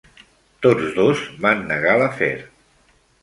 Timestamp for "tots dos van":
0.65-1.61